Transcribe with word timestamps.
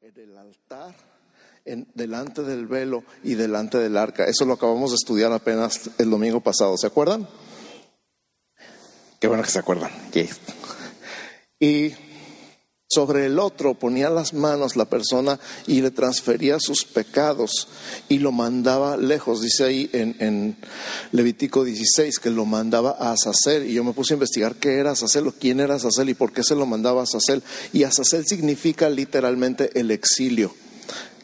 en 0.00 0.16
el 0.16 0.38
altar, 0.38 0.94
en, 1.64 1.88
delante 1.94 2.42
del 2.42 2.66
velo 2.66 3.02
y 3.24 3.34
delante 3.34 3.78
del 3.78 3.96
arca. 3.96 4.26
Eso 4.26 4.44
lo 4.44 4.54
acabamos 4.54 4.90
de 4.90 4.96
estudiar 4.96 5.32
apenas 5.32 5.90
el 5.98 6.10
domingo 6.10 6.40
pasado, 6.40 6.76
¿se 6.76 6.86
acuerdan? 6.86 7.26
Qué 9.18 9.26
bueno 9.26 9.42
que 9.42 9.50
se 9.50 9.58
acuerdan. 9.58 9.90
Y 11.58 11.90
sobre 12.90 13.26
el 13.26 13.38
otro 13.38 13.74
ponía 13.74 14.08
las 14.08 14.32
manos 14.32 14.74
la 14.74 14.86
persona 14.86 15.38
y 15.66 15.82
le 15.82 15.90
transfería 15.90 16.58
sus 16.58 16.86
pecados 16.86 17.68
y 18.08 18.18
lo 18.18 18.32
mandaba 18.32 18.96
lejos. 18.96 19.42
Dice 19.42 19.64
ahí 19.64 19.90
en, 19.92 20.16
en 20.20 20.56
Levítico 21.12 21.64
16 21.64 22.18
que 22.18 22.30
lo 22.30 22.46
mandaba 22.46 22.96
a 22.98 23.12
Azazel. 23.12 23.68
Y 23.68 23.74
yo 23.74 23.84
me 23.84 23.92
puse 23.92 24.14
a 24.14 24.16
investigar 24.16 24.56
qué 24.56 24.78
era 24.78 24.92
Azazel 24.92 25.26
o 25.26 25.32
quién 25.32 25.60
era 25.60 25.74
Azazel 25.74 26.08
y 26.08 26.14
por 26.14 26.32
qué 26.32 26.42
se 26.42 26.54
lo 26.54 26.64
mandaba 26.64 27.00
a 27.00 27.04
Azazel. 27.04 27.42
Y 27.74 27.82
Azazel 27.82 28.26
significa 28.26 28.88
literalmente 28.88 29.78
el 29.78 29.90
exilio. 29.90 30.54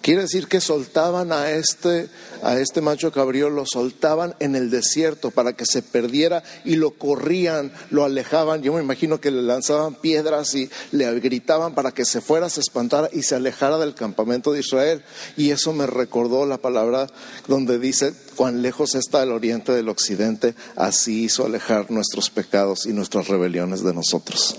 Quiere 0.04 0.20
decir 0.20 0.48
que 0.48 0.60
soltaban 0.60 1.32
a 1.32 1.50
este, 1.52 2.10
a 2.42 2.60
este 2.60 2.82
macho 2.82 3.10
cabrío, 3.10 3.48
lo 3.48 3.64
soltaban 3.64 4.34
en 4.38 4.54
el 4.54 4.68
desierto 4.68 5.30
para 5.30 5.54
que 5.54 5.64
se 5.64 5.80
perdiera 5.80 6.42
y 6.62 6.76
lo 6.76 6.90
corrían, 6.90 7.72
lo 7.88 8.04
alejaban. 8.04 8.60
Yo 8.60 8.74
me 8.74 8.82
imagino 8.82 9.18
que 9.18 9.30
le 9.30 9.40
lanzaban 9.40 9.94
piedras 9.94 10.54
y 10.56 10.68
le 10.92 11.10
gritaban 11.20 11.74
para 11.74 11.92
que 11.92 12.04
se 12.04 12.20
fuera, 12.20 12.50
se 12.50 12.60
espantara 12.60 13.08
y 13.14 13.22
se 13.22 13.36
alejara 13.36 13.78
del 13.78 13.94
campamento 13.94 14.52
de 14.52 14.60
Israel. 14.60 15.02
Y 15.38 15.52
eso 15.52 15.72
me 15.72 15.86
recordó 15.86 16.44
la 16.44 16.58
palabra 16.58 17.06
donde 17.48 17.78
dice, 17.78 18.12
cuán 18.36 18.60
lejos 18.60 18.96
está 18.96 19.22
el 19.22 19.32
oriente 19.32 19.72
del 19.72 19.88
occidente, 19.88 20.54
así 20.76 21.24
hizo 21.24 21.46
alejar 21.46 21.90
nuestros 21.90 22.28
pecados 22.28 22.84
y 22.84 22.92
nuestras 22.92 23.28
rebeliones 23.28 23.82
de 23.82 23.94
nosotros. 23.94 24.54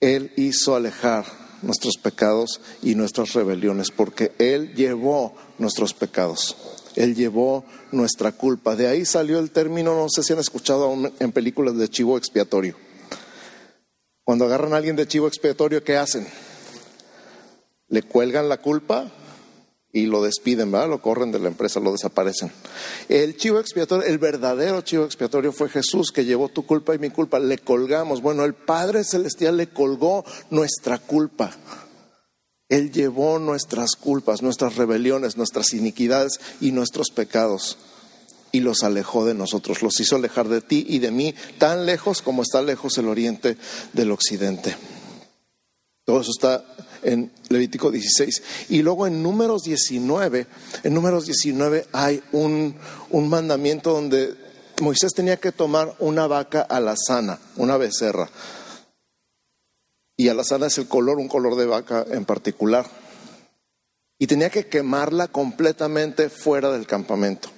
Él 0.00 0.34
hizo 0.36 0.76
alejar 0.76 1.43
nuestros 1.64 1.96
pecados 1.96 2.60
y 2.82 2.94
nuestras 2.94 3.32
rebeliones, 3.32 3.90
porque 3.90 4.32
Él 4.38 4.74
llevó 4.74 5.34
nuestros 5.58 5.94
pecados. 5.94 6.56
Él 6.94 7.14
llevó 7.14 7.64
nuestra 7.90 8.32
culpa. 8.32 8.76
De 8.76 8.86
ahí 8.86 9.04
salió 9.04 9.38
el 9.38 9.50
término, 9.50 9.94
no 9.94 10.06
sé 10.08 10.22
si 10.22 10.32
han 10.32 10.38
escuchado 10.38 10.84
aún 10.84 11.12
en 11.18 11.32
películas 11.32 11.76
de 11.76 11.88
chivo 11.88 12.16
expiatorio. 12.16 12.76
Cuando 14.22 14.44
agarran 14.44 14.72
a 14.72 14.76
alguien 14.76 14.96
de 14.96 15.06
chivo 15.06 15.26
expiatorio, 15.26 15.82
¿qué 15.82 15.96
hacen? 15.96 16.26
Le 17.88 18.02
cuelgan 18.02 18.48
la 18.48 18.58
culpa 18.58 19.10
y 19.94 20.06
lo 20.06 20.24
despiden, 20.24 20.72
¿verdad? 20.72 20.88
Lo 20.88 21.00
corren 21.00 21.30
de 21.30 21.38
la 21.38 21.46
empresa, 21.46 21.78
lo 21.78 21.92
desaparecen. 21.92 22.50
El 23.08 23.36
chivo 23.36 23.60
expiatorio, 23.60 24.04
el 24.04 24.18
verdadero 24.18 24.80
chivo 24.80 25.04
expiatorio 25.04 25.52
fue 25.52 25.68
Jesús 25.68 26.10
que 26.10 26.24
llevó 26.24 26.48
tu 26.48 26.66
culpa 26.66 26.96
y 26.96 26.98
mi 26.98 27.10
culpa. 27.10 27.38
Le 27.38 27.58
colgamos. 27.58 28.20
Bueno, 28.20 28.44
el 28.44 28.54
Padre 28.54 29.04
Celestial 29.04 29.56
le 29.56 29.68
colgó 29.68 30.24
nuestra 30.50 30.98
culpa. 30.98 31.56
Él 32.68 32.90
llevó 32.90 33.38
nuestras 33.38 33.92
culpas, 33.94 34.42
nuestras 34.42 34.74
rebeliones, 34.74 35.36
nuestras 35.36 35.72
iniquidades 35.74 36.40
y 36.60 36.72
nuestros 36.72 37.10
pecados 37.10 37.78
y 38.50 38.60
los 38.60 38.82
alejó 38.82 39.24
de 39.24 39.34
nosotros, 39.34 39.82
los 39.82 39.98
hizo 39.98 40.16
alejar 40.16 40.48
de 40.48 40.60
ti 40.60 40.86
y 40.88 41.00
de 41.00 41.10
mí, 41.10 41.34
tan 41.58 41.86
lejos 41.86 42.22
como 42.22 42.42
está 42.42 42.62
lejos 42.62 42.98
el 42.98 43.08
oriente 43.08 43.56
del 43.92 44.12
occidente. 44.12 44.76
Todo 46.04 46.20
eso 46.20 46.32
está 46.32 46.64
en 47.02 47.32
Levítico 47.48 47.90
16. 47.90 48.42
Y 48.68 48.82
luego 48.82 49.06
en 49.06 49.22
números 49.22 49.62
19, 49.64 50.46
en 50.82 50.94
números 50.94 51.26
19 51.26 51.86
hay 51.92 52.22
un, 52.32 52.74
un 53.10 53.28
mandamiento 53.28 53.92
donde 53.92 54.34
Moisés 54.80 55.14
tenía 55.14 55.38
que 55.38 55.52
tomar 55.52 55.94
una 55.98 56.26
vaca 56.26 56.60
alazana, 56.62 57.38
una 57.56 57.76
becerra. 57.76 58.28
Y 60.16 60.28
alazana 60.28 60.66
es 60.66 60.78
el 60.78 60.88
color, 60.88 61.18
un 61.18 61.28
color 61.28 61.56
de 61.56 61.66
vaca 61.66 62.04
en 62.10 62.24
particular. 62.24 62.86
Y 64.18 64.26
tenía 64.26 64.50
que 64.50 64.66
quemarla 64.66 65.28
completamente 65.28 66.28
fuera 66.28 66.70
del 66.70 66.86
campamento 66.86 67.53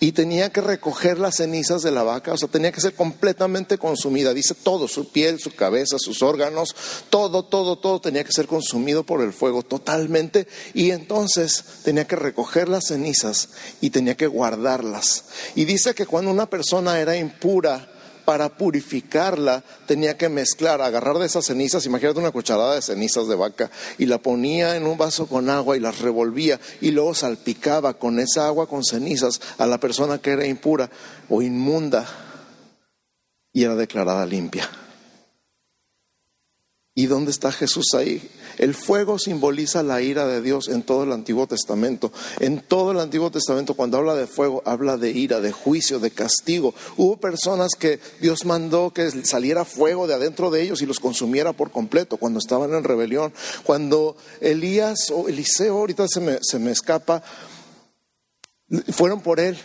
y 0.00 0.12
tenía 0.12 0.50
que 0.50 0.60
recoger 0.60 1.18
las 1.18 1.36
cenizas 1.36 1.82
de 1.82 1.90
la 1.90 2.02
vaca, 2.02 2.32
o 2.32 2.36
sea, 2.36 2.48
tenía 2.48 2.72
que 2.72 2.80
ser 2.80 2.94
completamente 2.94 3.78
consumida, 3.78 4.34
dice 4.34 4.54
todo, 4.54 4.88
su 4.88 5.10
piel, 5.10 5.40
su 5.40 5.54
cabeza, 5.54 5.96
sus 5.98 6.22
órganos, 6.22 6.74
todo, 7.10 7.44
todo, 7.44 7.78
todo 7.78 8.00
tenía 8.00 8.24
que 8.24 8.32
ser 8.32 8.46
consumido 8.46 9.04
por 9.04 9.22
el 9.22 9.32
fuego 9.32 9.62
totalmente 9.62 10.46
y 10.74 10.90
entonces 10.90 11.64
tenía 11.84 12.06
que 12.06 12.16
recoger 12.16 12.68
las 12.68 12.86
cenizas 12.88 13.50
y 13.80 13.90
tenía 13.90 14.16
que 14.16 14.26
guardarlas. 14.26 15.24
Y 15.54 15.64
dice 15.64 15.94
que 15.94 16.06
cuando 16.06 16.30
una 16.30 16.48
persona 16.48 17.00
era 17.00 17.16
impura, 17.16 17.90
para 18.28 18.50
purificarla 18.50 19.64
tenía 19.86 20.18
que 20.18 20.28
mezclar, 20.28 20.82
agarrar 20.82 21.16
de 21.16 21.24
esas 21.24 21.46
cenizas, 21.46 21.86
imagínate 21.86 22.20
una 22.20 22.30
cucharada 22.30 22.74
de 22.74 22.82
cenizas 22.82 23.26
de 23.26 23.34
vaca, 23.34 23.70
y 23.96 24.04
la 24.04 24.18
ponía 24.18 24.76
en 24.76 24.86
un 24.86 24.98
vaso 24.98 25.26
con 25.26 25.48
agua 25.48 25.78
y 25.78 25.80
las 25.80 26.00
revolvía 26.00 26.60
y 26.82 26.90
luego 26.90 27.14
salpicaba 27.14 27.94
con 27.94 28.18
esa 28.20 28.46
agua 28.46 28.68
con 28.68 28.84
cenizas 28.84 29.40
a 29.56 29.64
la 29.64 29.80
persona 29.80 30.18
que 30.18 30.32
era 30.32 30.46
impura 30.46 30.90
o 31.30 31.40
inmunda 31.40 32.06
y 33.50 33.64
era 33.64 33.74
declarada 33.76 34.26
limpia. 34.26 34.68
¿Y 36.98 37.06
dónde 37.06 37.30
está 37.30 37.52
Jesús 37.52 37.94
ahí? 37.94 38.28
El 38.56 38.74
fuego 38.74 39.20
simboliza 39.20 39.84
la 39.84 40.02
ira 40.02 40.26
de 40.26 40.42
Dios 40.42 40.66
en 40.66 40.82
todo 40.82 41.04
el 41.04 41.12
Antiguo 41.12 41.46
Testamento. 41.46 42.10
En 42.40 42.58
todo 42.58 42.90
el 42.90 42.98
Antiguo 42.98 43.30
Testamento, 43.30 43.74
cuando 43.74 43.98
habla 43.98 44.16
de 44.16 44.26
fuego, 44.26 44.64
habla 44.64 44.96
de 44.96 45.12
ira, 45.12 45.40
de 45.40 45.52
juicio, 45.52 46.00
de 46.00 46.10
castigo. 46.10 46.74
Hubo 46.96 47.16
personas 47.18 47.76
que 47.78 48.00
Dios 48.20 48.44
mandó 48.46 48.92
que 48.92 49.12
saliera 49.24 49.64
fuego 49.64 50.08
de 50.08 50.14
adentro 50.14 50.50
de 50.50 50.62
ellos 50.62 50.82
y 50.82 50.86
los 50.86 50.98
consumiera 50.98 51.52
por 51.52 51.70
completo 51.70 52.16
cuando 52.16 52.40
estaban 52.40 52.74
en 52.74 52.82
rebelión. 52.82 53.32
Cuando 53.62 54.16
Elías 54.40 55.12
o 55.12 55.28
Eliseo, 55.28 55.78
ahorita 55.78 56.08
se 56.08 56.18
me, 56.18 56.38
se 56.42 56.58
me 56.58 56.72
escapa, 56.72 57.22
fueron 58.90 59.20
por 59.20 59.38
él 59.38 59.56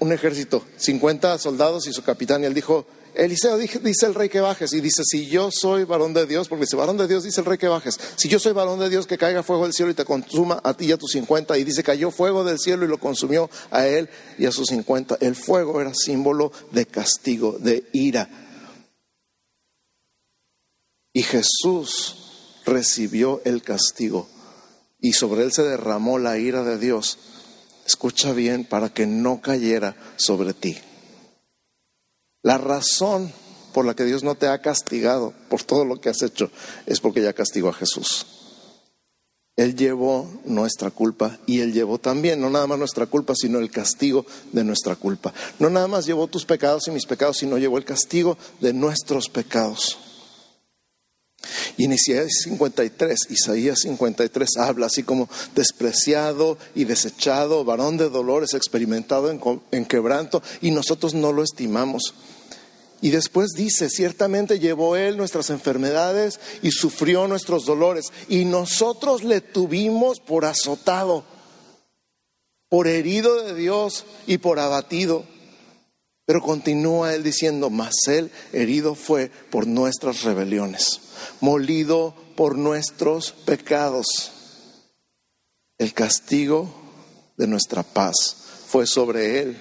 un 0.00 0.10
ejército, 0.10 0.64
50 0.78 1.36
soldados 1.36 1.86
y 1.86 1.92
su 1.92 2.02
capitán, 2.02 2.44
y 2.44 2.46
él 2.46 2.54
dijo, 2.54 2.86
Eliseo 3.18 3.58
dice 3.58 4.06
el 4.06 4.14
rey 4.14 4.28
que 4.28 4.38
bajes 4.38 4.72
y 4.72 4.80
dice, 4.80 5.02
si 5.04 5.26
yo 5.26 5.50
soy 5.50 5.82
varón 5.82 6.14
de 6.14 6.24
Dios, 6.24 6.48
porque 6.48 6.66
dice, 6.66 6.76
varón 6.76 6.96
de 6.96 7.08
Dios 7.08 7.24
dice 7.24 7.40
el 7.40 7.46
rey 7.46 7.58
que 7.58 7.66
bajes, 7.66 7.98
si 8.14 8.28
yo 8.28 8.38
soy 8.38 8.52
varón 8.52 8.78
de 8.78 8.88
Dios, 8.88 9.08
que 9.08 9.18
caiga 9.18 9.42
fuego 9.42 9.64
del 9.64 9.72
cielo 9.72 9.90
y 9.90 9.94
te 9.94 10.04
consuma 10.04 10.60
a 10.62 10.72
ti 10.74 10.86
y 10.86 10.92
a 10.92 10.98
tus 10.98 11.10
cincuenta, 11.10 11.58
y 11.58 11.64
dice, 11.64 11.82
cayó 11.82 12.12
fuego 12.12 12.44
del 12.44 12.60
cielo 12.60 12.84
y 12.84 12.88
lo 12.88 12.98
consumió 12.98 13.50
a 13.72 13.88
él 13.88 14.08
y 14.38 14.46
a 14.46 14.52
sus 14.52 14.68
cincuenta. 14.68 15.18
El 15.20 15.34
fuego 15.34 15.80
era 15.80 15.92
símbolo 15.94 16.52
de 16.70 16.86
castigo, 16.86 17.58
de 17.58 17.88
ira. 17.92 18.30
Y 21.12 21.24
Jesús 21.24 22.62
recibió 22.64 23.42
el 23.44 23.62
castigo 23.62 24.28
y 25.00 25.14
sobre 25.14 25.42
él 25.42 25.50
se 25.52 25.64
derramó 25.64 26.20
la 26.20 26.38
ira 26.38 26.62
de 26.62 26.78
Dios. 26.78 27.18
Escucha 27.84 28.32
bien 28.32 28.64
para 28.64 28.90
que 28.90 29.08
no 29.08 29.40
cayera 29.40 29.96
sobre 30.16 30.54
ti. 30.54 30.78
La 32.42 32.58
razón 32.58 33.32
por 33.72 33.84
la 33.84 33.94
que 33.94 34.04
Dios 34.04 34.24
no 34.24 34.34
te 34.34 34.48
ha 34.48 34.60
castigado 34.60 35.34
por 35.48 35.62
todo 35.62 35.84
lo 35.84 36.00
que 36.00 36.08
has 36.08 36.22
hecho 36.22 36.50
es 36.86 37.00
porque 37.00 37.22
ya 37.22 37.32
castigó 37.32 37.68
a 37.68 37.74
Jesús. 37.74 38.26
Él 39.56 39.74
llevó 39.74 40.30
nuestra 40.44 40.92
culpa 40.92 41.36
y 41.44 41.60
Él 41.60 41.72
llevó 41.72 41.98
también, 41.98 42.40
no 42.40 42.48
nada 42.48 42.68
más 42.68 42.78
nuestra 42.78 43.06
culpa, 43.06 43.34
sino 43.34 43.58
el 43.58 43.72
castigo 43.72 44.24
de 44.52 44.62
nuestra 44.62 44.94
culpa. 44.94 45.34
No 45.58 45.68
nada 45.68 45.88
más 45.88 46.06
llevó 46.06 46.28
tus 46.28 46.44
pecados 46.44 46.86
y 46.86 46.92
mis 46.92 47.06
pecados, 47.06 47.38
sino 47.38 47.58
llevó 47.58 47.76
el 47.76 47.84
castigo 47.84 48.38
de 48.60 48.72
nuestros 48.72 49.28
pecados. 49.28 50.07
Y 51.78 51.84
en 51.84 51.92
Isaías 51.92 52.32
53, 52.42 53.30
Isaías 53.30 53.78
53 53.82 54.56
habla 54.58 54.86
así 54.86 55.04
como 55.04 55.28
despreciado 55.54 56.58
y 56.74 56.84
desechado, 56.84 57.64
varón 57.64 57.96
de 57.96 58.10
dolores, 58.10 58.52
experimentado 58.54 59.30
en, 59.30 59.40
en 59.70 59.84
quebranto, 59.84 60.42
y 60.60 60.72
nosotros 60.72 61.14
no 61.14 61.32
lo 61.32 61.44
estimamos. 61.44 62.14
Y 63.00 63.10
después 63.10 63.50
dice, 63.56 63.88
ciertamente 63.88 64.58
llevó 64.58 64.96
él 64.96 65.16
nuestras 65.16 65.50
enfermedades 65.50 66.40
y 66.62 66.72
sufrió 66.72 67.28
nuestros 67.28 67.64
dolores, 67.64 68.06
y 68.28 68.44
nosotros 68.44 69.22
le 69.22 69.40
tuvimos 69.40 70.18
por 70.18 70.46
azotado, 70.46 71.24
por 72.68 72.88
herido 72.88 73.44
de 73.44 73.54
Dios 73.54 74.04
y 74.26 74.38
por 74.38 74.58
abatido. 74.58 75.24
Pero 76.28 76.42
continúa 76.42 77.14
él 77.14 77.22
diciendo, 77.22 77.70
mas 77.70 77.94
él 78.06 78.30
herido 78.52 78.94
fue 78.94 79.30
por 79.50 79.66
nuestras 79.66 80.24
rebeliones, 80.24 81.00
molido 81.40 82.14
por 82.36 82.58
nuestros 82.58 83.32
pecados. 83.32 84.30
El 85.78 85.94
castigo 85.94 86.70
de 87.38 87.46
nuestra 87.46 87.82
paz 87.82 88.14
fue 88.66 88.86
sobre 88.86 89.40
él 89.40 89.56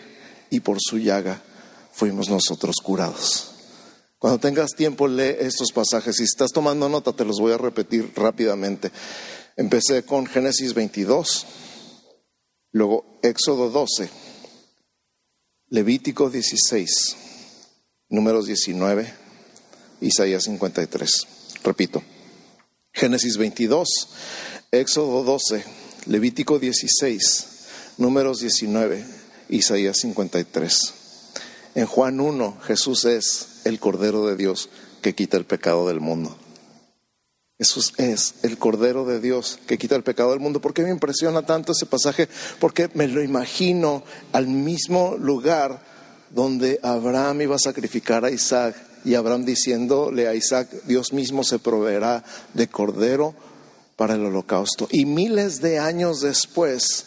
y 0.49 0.59
por 0.59 0.79
su 0.81 0.97
llaga 0.97 1.41
fuimos 1.93 2.27
nosotros 2.27 2.75
curados. 2.83 3.51
Cuando 4.19 4.37
tengas 4.37 4.71
tiempo, 4.71 5.07
lee 5.07 5.37
estos 5.39 5.71
pasajes. 5.71 6.17
Si 6.17 6.23
estás 6.23 6.51
tomando 6.51 6.89
nota, 6.89 7.13
te 7.13 7.23
los 7.23 7.39
voy 7.39 7.53
a 7.53 7.57
repetir 7.57 8.11
rápidamente. 8.13 8.91
Empecé 9.55 10.03
con 10.03 10.25
Génesis 10.25 10.73
22, 10.73 11.45
luego 12.73 13.19
Éxodo 13.23 13.69
12, 13.69 14.09
Levítico 15.69 16.29
16, 16.29 17.17
Números 18.07 18.45
19, 18.45 19.13
Isaías 19.99 20.45
53. 20.45 21.27
Repito, 21.61 22.01
Génesis 22.93 23.35
22, 23.35 23.89
Éxodo 24.71 25.25
12, 25.25 25.65
Levítico 26.05 26.57
16, 26.57 27.47
Números 27.97 28.39
19, 28.39 29.05
Isaías 29.49 29.97
53. 29.97 30.93
En 31.75 31.85
Juan 31.85 32.21
1, 32.21 32.59
Jesús 32.61 33.03
es 33.03 33.59
el 33.65 33.81
Cordero 33.81 34.25
de 34.25 34.37
Dios 34.37 34.69
que 35.01 35.15
quita 35.15 35.35
el 35.35 35.43
pecado 35.43 35.89
del 35.89 35.99
mundo. 35.99 36.37
Jesús 37.57 37.93
es 37.97 38.35
el 38.43 38.59
Cordero 38.59 39.03
de 39.05 39.19
Dios 39.19 39.59
que 39.65 39.79
quita 39.79 39.95
el 39.95 40.03
pecado 40.03 40.29
del 40.29 40.39
mundo. 40.39 40.61
¿Por 40.61 40.75
qué 40.75 40.83
me 40.83 40.91
impresiona 40.91 41.43
tanto 41.43 41.71
ese 41.71 41.87
pasaje? 41.87 42.29
Porque 42.59 42.89
me 42.93 43.07
lo 43.07 43.23
imagino 43.23 44.03
al 44.31 44.47
mismo 44.47 45.15
lugar 45.17 45.81
donde 46.29 46.79
Abraham 46.83 47.41
iba 47.41 47.55
a 47.55 47.59
sacrificar 47.59 48.25
a 48.25 48.29
Isaac 48.29 48.75
y 49.03 49.15
Abraham 49.15 49.45
diciéndole 49.45 50.27
a 50.27 50.35
Isaac, 50.35 50.69
Dios 50.85 51.13
mismo 51.13 51.43
se 51.43 51.57
proveerá 51.57 52.23
de 52.53 52.67
cordero 52.67 53.33
para 53.95 54.13
el 54.13 54.25
holocausto. 54.25 54.87
Y 54.91 55.05
miles 55.05 55.59
de 55.59 55.79
años 55.79 56.21
después, 56.21 57.05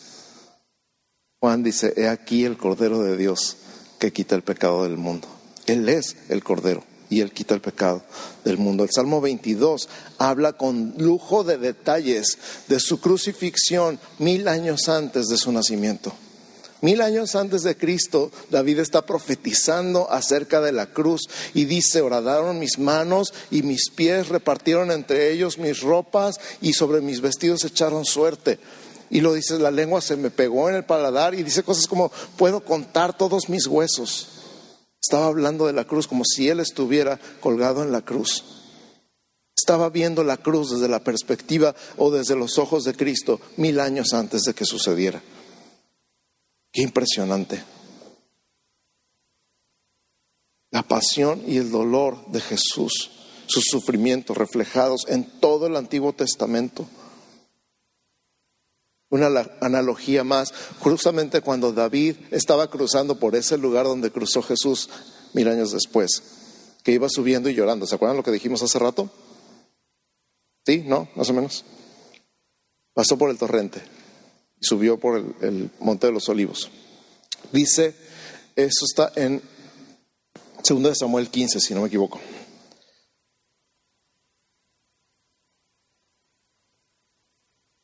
Juan 1.39 1.63
dice, 1.63 1.95
he 1.97 2.09
aquí 2.09 2.45
el 2.45 2.57
cordero 2.57 3.03
de 3.03 3.17
Dios 3.17 3.57
que 4.01 4.13
quita 4.13 4.35
el 4.35 4.43
pecado 4.43 4.83
del 4.83 4.97
mundo. 4.97 5.29
Él 5.67 5.89
es 5.89 6.17
el 6.29 6.43
cordero 6.43 6.90
y 7.11 7.21
Él 7.21 7.33
quita 7.33 7.55
el 7.55 7.61
pecado 7.61 8.03
del 8.45 8.57
mundo. 8.57 8.85
El 8.85 8.91
Salmo 8.91 9.21
22 9.21 9.89
habla 10.17 10.55
con 10.55 10.95
lujo 10.97 11.45
de 11.45 11.59
detalles 11.59 12.39
de 12.69 12.81
su 12.81 13.01
crucifixión 13.01 13.99
mil 14.19 14.49
años 14.49 14.89
antes 14.89 15.27
de 15.27 15.37
su 15.37 15.53
nacimiento. 15.53 16.13
Mil 16.83 17.03
años 17.03 17.35
antes 17.35 17.63
de 17.63 17.77
Cristo, 17.77 18.31
David 18.49 18.79
está 18.79 19.05
profetizando 19.05 20.11
acerca 20.11 20.63
de 20.63 20.73
la 20.73 20.87
cruz 20.87 21.29
y 21.53 21.67
dice, 21.67 22.01
horadaron 22.01 22.59
mis 22.59 22.79
manos 22.79 23.35
y 23.51 23.63
mis 23.63 23.91
pies, 23.91 24.29
repartieron 24.29 24.91
entre 24.91 25.31
ellos 25.31 25.59
mis 25.59 25.81
ropas 25.81 26.41
y 26.63 26.73
sobre 26.73 27.03
mis 27.03 27.21
vestidos 27.21 27.65
echaron 27.65 28.07
suerte. 28.07 28.59
Y 29.11 29.21
lo 29.21 29.35
dice, 29.35 29.59
la 29.59 29.71
lengua 29.71 30.01
se 30.01 30.17
me 30.17 30.31
pegó 30.31 30.71
en 30.71 30.77
el 30.77 30.85
paladar 30.85 31.35
y 31.35 31.43
dice 31.43 31.65
cosas 31.65 31.87
como, 31.87 32.11
puedo 32.39 32.65
contar 32.65 33.15
todos 33.15 33.51
mis 33.51 33.67
huesos. 33.67 34.40
Estaba 35.03 35.27
hablando 35.27 35.67
de 35.67 35.73
la 35.73 35.87
cruz 35.87 36.07
como 36.07 36.25
si 36.25 36.49
él 36.49 36.61
estuviera 36.61 37.19
colgado 37.41 37.83
en 37.83 37.93
la 37.93 38.03
cruz. 38.03 38.45
Estaba 39.57 39.89
viendo 39.91 40.25
la 40.25 40.37
cruz 40.37 40.71
desde 40.71 40.89
la 40.89 41.03
perspectiva 41.05 41.75
o 41.97 42.11
desde 42.11 42.37
los 42.37 42.59
ojos 42.59 42.85
de 42.85 42.95
Cristo 42.95 43.41
mil 43.57 43.81
años 43.81 44.13
antes 44.13 44.43
de 44.43 44.55
que 44.55 44.65
sucediera. 44.65 45.23
Qué 46.73 46.83
impresionante. 46.83 47.63
La 50.71 50.83
pasión 50.83 51.43
y 51.47 51.57
el 51.57 51.71
dolor 51.71 52.27
de 52.29 52.41
Jesús, 52.41 53.11
sus 53.47 53.65
sufrimientos 53.65 54.37
reflejados 54.37 55.05
en 55.09 55.25
todo 55.41 55.67
el 55.67 55.77
Antiguo 55.77 56.13
Testamento. 56.13 56.87
Una 59.11 59.27
analogía 59.61 60.25
más, 60.25 60.55
justamente 60.79 61.41
cuando 61.41 61.73
David 61.73 62.17
estaba 62.31 62.71
cruzando 62.71 63.19
por 63.19 63.35
ese 63.35 63.59
lugar 63.59 63.85
donde 63.85 64.11
cruzó 64.11 64.43
Jesús 64.43 64.89
mil 65.33 65.49
años 65.49 65.73
después, 65.73 66.23
que 66.85 66.93
iba 66.93 67.09
subiendo 67.09 67.49
y 67.51 67.55
llorando. 67.55 67.87
¿Se 67.87 67.97
acuerdan 67.97 68.17
lo 68.17 68.23
que 68.23 68.31
dijimos 68.31 68.63
hace 68.63 68.79
rato? 68.79 69.11
¿Sí? 70.65 70.85
¿No? 70.87 71.09
Más 71.17 71.29
o 71.29 71.33
menos. 71.33 71.65
Pasó 72.95 73.19
por 73.19 73.31
el 73.31 73.39
torrente 73.39 73.83
subió 74.61 74.99
por 74.99 75.17
el, 75.41 75.71
Monte 75.81 76.07
de 76.07 76.13
los 76.13 76.29
Olivos. 76.29 76.71
Dice, 77.53 77.95
eso 78.55 78.85
está 78.85 79.13
en 79.17 79.43
2 80.69 80.99
Samuel 80.99 81.31
15, 81.31 81.61
si 81.61 81.75
no 81.75 81.81
me 81.81 81.89
equivoco. 81.89 82.21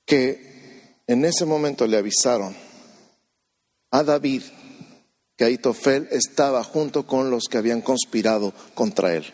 Que 0.04 0.45
en 1.06 1.24
ese 1.24 1.44
momento 1.44 1.86
le 1.86 1.96
avisaron 1.96 2.56
a 3.90 4.02
David 4.02 4.42
que 5.36 5.44
Aitofel 5.44 6.08
estaba 6.10 6.64
junto 6.64 7.06
con 7.06 7.30
los 7.30 7.44
que 7.44 7.58
habían 7.58 7.82
conspirado 7.82 8.52
contra 8.74 9.14
él. 9.14 9.24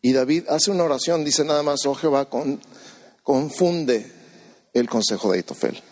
Y 0.00 0.12
David 0.12 0.44
hace 0.48 0.70
una 0.70 0.84
oración, 0.84 1.24
dice 1.24 1.44
nada 1.44 1.62
más, 1.62 1.84
oh 1.86 1.94
Jehová, 1.94 2.28
confunde 3.22 4.10
el 4.72 4.88
consejo 4.88 5.30
de 5.30 5.38
Aitofel. 5.38 5.82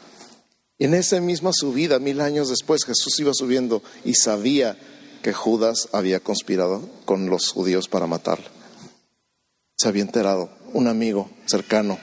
En 0.78 0.94
esa 0.94 1.20
misma 1.20 1.50
subida, 1.52 1.98
mil 1.98 2.20
años 2.20 2.48
después, 2.48 2.84
Jesús 2.84 3.18
iba 3.20 3.32
subiendo 3.34 3.82
y 4.04 4.14
sabía 4.14 4.76
que 5.22 5.32
Judas 5.32 5.88
había 5.92 6.20
conspirado 6.20 6.88
con 7.04 7.30
los 7.30 7.48
judíos 7.48 7.88
para 7.88 8.06
matarle. 8.06 8.46
Se 9.76 9.88
había 9.88 10.02
enterado, 10.02 10.50
un 10.72 10.88
amigo 10.88 11.30
cercano, 11.46 11.98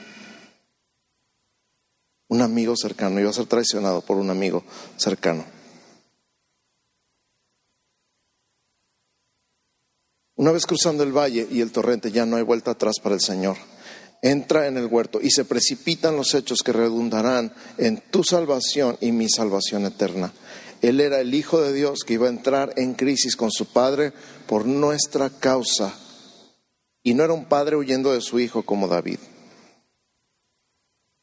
un 2.30 2.40
amigo 2.40 2.74
cercano, 2.76 3.20
iba 3.20 3.28
a 3.28 3.34
ser 3.34 3.46
traicionado 3.46 4.00
por 4.00 4.16
un 4.16 4.30
amigo 4.30 4.64
cercano. 4.96 5.44
Una 10.36 10.52
vez 10.52 10.64
cruzando 10.64 11.02
el 11.02 11.12
valle 11.12 11.46
y 11.50 11.60
el 11.60 11.70
torrente, 11.70 12.10
ya 12.10 12.24
no 12.24 12.36
hay 12.36 12.42
vuelta 12.42 12.70
atrás 12.70 12.94
para 13.02 13.14
el 13.14 13.20
Señor 13.20 13.58
entra 14.22 14.66
en 14.66 14.76
el 14.76 14.86
huerto 14.86 15.20
y 15.22 15.30
se 15.30 15.44
precipitan 15.44 16.16
los 16.16 16.34
hechos 16.34 16.60
que 16.64 16.72
redundarán 16.72 17.52
en 17.78 18.02
tu 18.10 18.22
salvación 18.22 18.96
y 19.00 19.12
mi 19.12 19.28
salvación 19.28 19.86
eterna. 19.86 20.32
Él 20.82 21.00
era 21.00 21.20
el 21.20 21.34
Hijo 21.34 21.60
de 21.60 21.72
Dios 21.72 22.00
que 22.06 22.14
iba 22.14 22.26
a 22.26 22.30
entrar 22.30 22.72
en 22.76 22.94
crisis 22.94 23.36
con 23.36 23.50
su 23.50 23.66
Padre 23.66 24.12
por 24.46 24.66
nuestra 24.66 25.30
causa. 25.30 25.94
Y 27.02 27.14
no 27.14 27.24
era 27.24 27.32
un 27.32 27.46
padre 27.46 27.76
huyendo 27.76 28.12
de 28.12 28.20
su 28.20 28.38
hijo 28.40 28.62
como 28.62 28.86
David. 28.86 29.18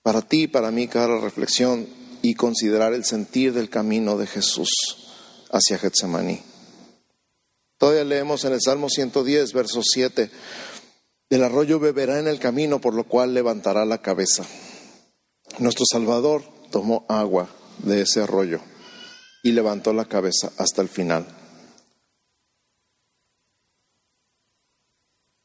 Para 0.07 0.21
ti 0.21 0.43
y 0.43 0.47
para 0.47 0.71
mí, 0.71 0.87
cada 0.87 1.19
reflexión 1.19 1.85
y 2.21 2.35
considerar 2.35 2.93
el 2.93 3.03
sentir 3.03 3.51
del 3.51 3.69
camino 3.69 4.17
de 4.17 4.25
Jesús 4.25 4.69
hacia 5.51 5.77
Getsemaní. 5.77 6.41
Todavía 7.77 8.05
leemos 8.05 8.45
en 8.45 8.53
el 8.53 8.61
Salmo 8.61 8.87
110, 8.87 9.51
verso 9.51 9.81
7. 9.83 10.31
Del 11.29 11.43
arroyo 11.43 11.81
beberá 11.81 12.19
en 12.19 12.29
el 12.29 12.39
camino, 12.39 12.79
por 12.79 12.93
lo 12.93 13.03
cual 13.03 13.33
levantará 13.33 13.83
la 13.83 14.01
cabeza. 14.01 14.45
Nuestro 15.59 15.83
Salvador 15.91 16.41
tomó 16.71 17.05
agua 17.09 17.49
de 17.79 18.03
ese 18.03 18.21
arroyo 18.21 18.61
y 19.43 19.51
levantó 19.51 19.91
la 19.91 20.05
cabeza 20.05 20.53
hasta 20.55 20.81
el 20.81 20.87
final. 20.87 21.27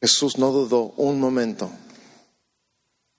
Jesús 0.01 0.39
no 0.39 0.53
dudó 0.53 0.95
un 0.99 1.19
momento 1.19 1.69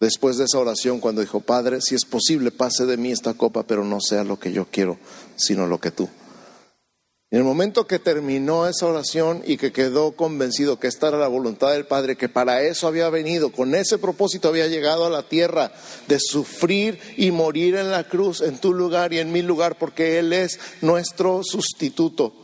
después 0.04 0.38
de 0.38 0.46
esa 0.46 0.60
oración 0.60 1.00
cuando 1.00 1.22
dijo, 1.22 1.40
Padre, 1.40 1.82
si 1.82 1.96
es 1.96 2.06
posible, 2.06 2.52
pase 2.52 2.86
de 2.86 2.98
mí 2.98 3.12
esta 3.12 3.34
copa, 3.34 3.64
pero 3.64 3.84
no 3.84 4.00
sea 4.02 4.24
lo 4.24 4.40
que 4.40 4.52
yo 4.52 4.68
quiero, 4.70 5.00
sino 5.36 5.66
lo 5.66 5.80
que 5.80 5.92
tú. 5.92 6.10
En 7.32 7.40
el 7.40 7.46
momento 7.46 7.88
que 7.88 7.98
terminó 7.98 8.68
esa 8.68 8.86
oración 8.86 9.42
y 9.44 9.58
que 9.58 9.72
quedó 9.72 10.12
convencido 10.12 10.80
que 10.80 10.86
esta 10.86 11.08
era 11.08 11.18
la 11.18 11.28
voluntad 11.28 11.72
del 11.72 11.88
Padre, 11.88 12.16
que 12.16 12.30
para 12.30 12.62
eso 12.62 12.86
había 12.86 13.10
venido, 13.10 13.52
con 13.52 13.74
ese 13.74 13.98
propósito 13.98 14.50
había 14.50 14.68
llegado 14.68 15.08
a 15.08 15.10
la 15.10 15.24
tierra, 15.24 15.72
de 16.08 16.20
sufrir 16.20 17.00
y 17.18 17.32
morir 17.32 17.76
en 17.76 17.90
la 17.90 18.04
cruz, 18.04 18.42
en 18.42 18.60
tu 18.60 18.72
lugar 18.72 19.14
y 19.14 19.18
en 19.18 19.32
mi 19.32 19.42
lugar, 19.42 19.80
porque 19.80 20.20
Él 20.20 20.32
es 20.32 20.60
nuestro 20.82 21.42
sustituto. 21.44 22.43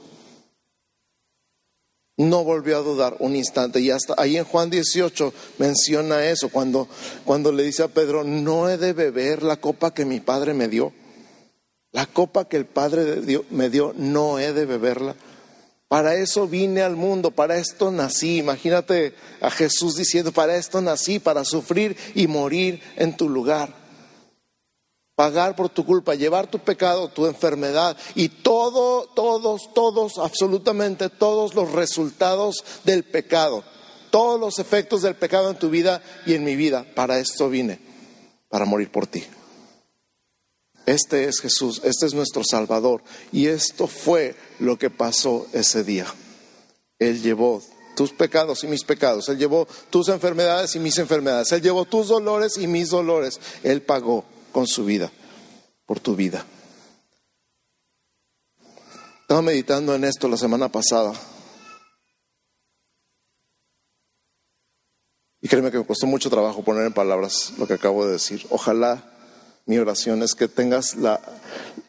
No 2.20 2.44
volvió 2.44 2.76
a 2.76 2.82
dudar 2.82 3.16
un 3.20 3.34
instante. 3.34 3.80
Y 3.80 3.92
hasta 3.92 4.14
ahí 4.18 4.36
en 4.36 4.44
Juan 4.44 4.70
18 4.70 5.34
menciona 5.58 6.26
eso, 6.26 6.50
cuando, 6.50 6.90
cuando 7.24 7.54
le 7.54 7.64
dice 7.64 7.82
a 7.82 7.88
Pedro, 7.88 8.26
no 8.26 8.68
he 8.68 8.78
de 8.78 8.92
beber 8.92 9.42
la 9.42 9.56
copa 9.56 9.94
que 9.94 10.04
mi 10.04 10.20
Padre 10.20 10.54
me 10.54 10.68
dio. 10.68 10.92
La 11.94 12.06
copa 12.08 12.44
que 12.44 12.58
el 12.58 12.66
Padre 12.66 13.22
me 13.52 13.70
dio, 13.70 13.94
no 13.96 14.38
he 14.38 14.52
de 14.52 14.66
beberla. 14.66 15.16
Para 15.88 16.16
eso 16.16 16.46
vine 16.46 16.82
al 16.82 16.98
mundo, 16.98 17.32
para 17.32 17.58
esto 17.58 17.90
nací. 17.90 18.38
Imagínate 18.38 19.16
a 19.40 19.50
Jesús 19.50 19.96
diciendo, 19.96 20.34
para 20.34 20.58
esto 20.58 20.82
nací, 20.82 21.20
para 21.20 21.46
sufrir 21.46 21.96
y 22.16 22.28
morir 22.28 22.82
en 22.98 23.16
tu 23.16 23.30
lugar. 23.30 23.79
Pagar 25.20 25.54
por 25.54 25.68
tu 25.68 25.86
culpa, 25.86 26.16
llevar 26.16 26.50
tu 26.50 26.60
pecado, 26.60 27.10
tu 27.10 27.26
enfermedad 27.26 27.98
y 28.16 28.30
todo, 28.30 29.06
todos, 29.14 29.74
todos, 29.74 30.18
absolutamente 30.18 31.10
todos 31.10 31.56
los 31.56 31.74
resultados 31.74 32.64
del 32.86 33.04
pecado, 33.04 33.66
todos 34.12 34.40
los 34.40 34.60
efectos 34.60 35.02
del 35.02 35.16
pecado 35.16 35.50
en 35.50 35.60
tu 35.60 35.70
vida 35.70 36.02
y 36.26 36.36
en 36.36 36.46
mi 36.46 36.56
vida. 36.56 36.86
Para 36.96 37.20
esto 37.20 37.50
vine, 37.50 37.82
para 38.48 38.64
morir 38.64 38.94
por 38.94 39.08
ti. 39.08 39.26
Este 40.86 41.26
es 41.26 41.42
Jesús, 41.42 41.82
este 41.84 42.06
es 42.06 42.14
nuestro 42.14 42.46
Salvador. 42.50 43.04
Y 43.34 43.48
esto 43.48 43.88
fue 43.88 44.38
lo 44.60 44.80
que 44.80 44.90
pasó 44.90 45.48
ese 45.52 45.84
día. 45.84 46.06
Él 46.98 47.22
llevó 47.22 47.62
tus 47.94 48.14
pecados 48.14 48.64
y 48.64 48.68
mis 48.68 48.86
pecados. 48.86 49.28
Él 49.28 49.38
llevó 49.38 49.68
tus 49.90 50.08
enfermedades 50.08 50.78
y 50.78 50.80
mis 50.80 50.98
enfermedades. 50.98 51.52
Él 51.52 51.62
llevó 51.62 51.84
tus 51.84 52.08
dolores 52.08 52.58
y 52.58 52.68
mis 52.68 52.88
dolores. 52.88 53.38
Él 53.64 53.82
pagó 53.82 54.24
con 54.52 54.68
su 54.68 54.86
vida, 54.86 55.12
por 55.86 56.00
tu 56.00 56.16
vida. 56.16 56.46
Estaba 59.22 59.42
meditando 59.42 59.94
en 59.94 60.04
esto 60.06 60.28
la 60.28 60.38
semana 60.38 60.70
pasada. 60.70 61.14
Y 65.42 65.48
créeme 65.48 65.72
que 65.72 65.78
me 65.78 65.86
costó 65.86 66.08
mucho 66.08 66.30
trabajo 66.30 66.64
poner 66.64 66.86
en 66.86 66.94
palabras 66.94 67.54
lo 67.58 67.68
que 67.68 67.76
acabo 67.76 68.06
de 68.06 68.14
decir. 68.14 68.46
Ojalá 68.50 69.04
mi 69.70 69.78
oración 69.78 70.24
es 70.24 70.34
que 70.34 70.48
tengas 70.48 70.98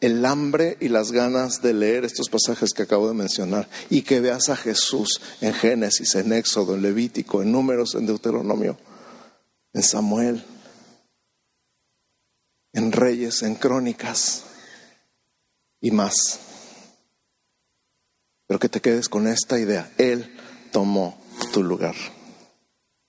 el 0.01 0.25
hambre 0.27 0.77
y 0.79 0.89
las 0.89 1.11
ganas 1.11 1.63
de 1.63 1.73
leer 1.73 2.05
estos 2.05 2.29
pasajes 2.29 2.73
que 2.73 2.83
acabo 2.83 3.07
de 3.07 3.15
mencionar 3.15 3.67
y 3.89 4.03
que 4.03 4.19
veas 4.19 4.49
a 4.49 4.55
Jesús 4.55 5.19
en 5.41 5.55
Génesis, 5.55 6.13
en 6.13 6.31
Éxodo, 6.33 6.75
en 6.75 6.83
Levítico, 6.83 7.41
en 7.41 7.51
Números, 7.51 7.95
en 7.95 8.05
Deuteronomio, 8.05 8.77
en 9.73 9.81
Samuel, 9.81 10.45
en 12.73 12.91
Reyes, 12.91 13.43
en 13.43 13.55
Crónicas 13.55 14.43
y 15.79 15.91
más. 15.91 16.39
Pero 18.47 18.59
que 18.59 18.69
te 18.69 18.81
quedes 18.81 19.09
con 19.09 19.27
esta 19.27 19.59
idea. 19.59 19.91
Él 19.97 20.37
tomó 20.71 21.21
tu 21.53 21.63
lugar. 21.63 21.95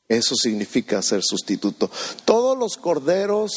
Eso 0.09 0.35
significa 0.35 1.00
ser 1.00 1.23
sustituto. 1.23 1.90
Todos 2.25 2.59
los 2.59 2.76
corderos 2.76 3.52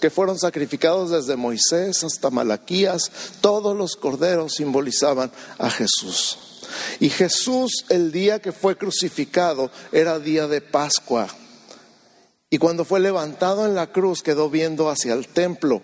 que 0.00 0.10
fueron 0.10 0.38
sacrificados 0.38 1.10
desde 1.10 1.36
Moisés 1.36 2.02
hasta 2.02 2.30
Malaquías, 2.30 3.10
todos 3.40 3.76
los 3.76 3.96
corderos 3.96 4.54
simbolizaban 4.54 5.30
a 5.58 5.70
Jesús. 5.70 6.38
Y 6.98 7.10
Jesús 7.10 7.84
el 7.88 8.12
día 8.12 8.40
que 8.40 8.52
fue 8.52 8.76
crucificado 8.76 9.70
era 9.92 10.18
día 10.18 10.46
de 10.46 10.60
Pascua. 10.60 11.28
Y 12.50 12.58
cuando 12.58 12.84
fue 12.84 13.00
levantado 13.00 13.64
en 13.64 13.74
la 13.74 13.92
cruz 13.92 14.22
quedó 14.22 14.50
viendo 14.50 14.90
hacia 14.90 15.14
el 15.14 15.28
templo 15.28 15.82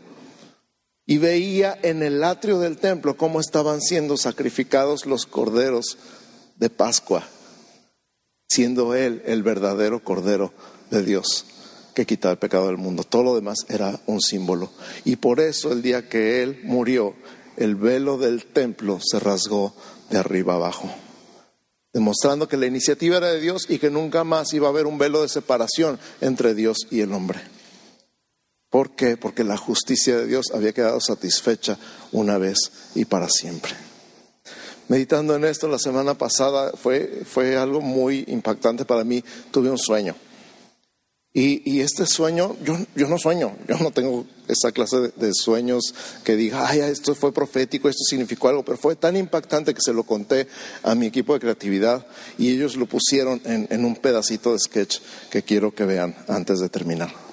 y 1.06 1.18
veía 1.18 1.78
en 1.82 2.02
el 2.02 2.22
atrio 2.24 2.58
del 2.58 2.76
templo 2.76 3.16
cómo 3.16 3.40
estaban 3.40 3.80
siendo 3.80 4.16
sacrificados 4.16 5.06
los 5.06 5.26
corderos 5.26 5.96
de 6.56 6.68
Pascua 6.68 7.24
siendo 8.48 8.94
Él 8.94 9.22
el 9.26 9.42
verdadero 9.42 10.02
Cordero 10.02 10.52
de 10.90 11.04
Dios 11.04 11.46
que 11.94 12.06
quitaba 12.06 12.32
el 12.32 12.38
pecado 12.38 12.66
del 12.66 12.76
mundo. 12.76 13.04
Todo 13.04 13.22
lo 13.22 13.34
demás 13.34 13.64
era 13.68 13.98
un 14.06 14.20
símbolo. 14.20 14.70
Y 15.04 15.16
por 15.16 15.40
eso 15.40 15.72
el 15.72 15.80
día 15.80 16.08
que 16.08 16.42
Él 16.42 16.60
murió, 16.64 17.14
el 17.56 17.74
velo 17.74 18.18
del 18.18 18.44
templo 18.44 18.98
se 19.02 19.18
rasgó 19.18 19.74
de 20.10 20.18
arriba 20.18 20.54
abajo, 20.54 20.90
demostrando 21.96 22.46
que 22.46 22.58
la 22.58 22.66
iniciativa 22.66 23.16
era 23.16 23.28
de 23.28 23.40
Dios 23.40 23.64
y 23.70 23.78
que 23.78 23.88
nunca 23.88 24.22
más 24.22 24.52
iba 24.52 24.66
a 24.66 24.70
haber 24.70 24.84
un 24.84 24.98
velo 24.98 25.22
de 25.22 25.30
separación 25.30 25.98
entre 26.20 26.54
Dios 26.54 26.76
y 26.90 27.00
el 27.00 27.10
hombre. 27.14 27.40
¿Por 28.68 28.90
qué? 28.90 29.16
Porque 29.16 29.44
la 29.44 29.56
justicia 29.56 30.18
de 30.18 30.26
Dios 30.26 30.50
había 30.52 30.74
quedado 30.74 31.00
satisfecha 31.00 31.78
una 32.12 32.36
vez 32.36 32.70
y 32.94 33.06
para 33.06 33.30
siempre 33.30 33.72
meditando 34.88 35.34
en 35.34 35.44
esto 35.44 35.68
la 35.68 35.78
semana 35.78 36.14
pasada 36.14 36.72
fue, 36.76 37.22
fue 37.24 37.56
algo 37.56 37.80
muy 37.80 38.24
impactante 38.28 38.84
para 38.84 39.04
mí. 39.04 39.24
Tuve 39.50 39.70
un 39.70 39.78
sueño. 39.78 40.14
Y, 41.38 41.80
este 41.80 42.06
sueño, 42.06 42.56
yo, 42.64 42.78
yo, 42.94 43.08
no 43.08 43.18
sueño, 43.18 43.54
yo 43.68 43.76
no 43.76 43.90
tengo 43.90 44.24
esa 44.48 44.72
clase 44.72 45.12
de, 45.16 45.34
sueños 45.34 45.94
que 46.24 46.34
diga, 46.34 46.66
ay, 46.66 46.80
esto 46.80 47.14
fue 47.14 47.30
profético, 47.30 47.90
esto 47.90 48.04
significó 48.08 48.48
algo, 48.48 48.64
pero 48.64 48.78
fue 48.78 48.96
tan 48.96 49.18
impactante 49.18 49.74
que 49.74 49.82
se 49.82 49.92
lo 49.92 50.04
conté 50.04 50.48
a 50.82 50.94
mi 50.94 51.04
equipo 51.04 51.34
de 51.34 51.40
creatividad 51.40 52.06
y 52.38 52.52
ellos 52.52 52.76
lo 52.76 52.86
pusieron 52.86 53.42
en 53.44 53.84
un 53.84 53.96
pedacito 53.96 54.54
de 54.54 54.60
sketch 54.60 55.00
que 55.28 55.42
quiero 55.42 55.74
que 55.74 55.84
vean 55.84 56.16
antes 56.26 56.58
de 56.58 56.70
terminar. 56.70 57.25